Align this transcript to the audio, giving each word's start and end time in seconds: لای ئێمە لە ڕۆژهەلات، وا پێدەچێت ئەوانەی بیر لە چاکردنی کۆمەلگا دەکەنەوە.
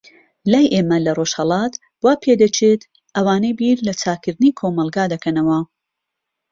لای 0.51 0.71
ئێمە 0.73 0.97
لە 1.05 1.11
ڕۆژهەلات، 1.17 1.73
وا 2.03 2.13
پێدەچێت 2.23 2.81
ئەوانەی 3.15 3.57
بیر 3.59 3.77
لە 3.87 3.93
چاکردنی 4.01 4.55
کۆمەلگا 4.59 5.05
دەکەنەوە. 5.13 5.59